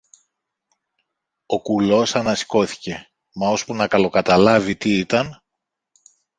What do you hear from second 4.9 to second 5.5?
ήταν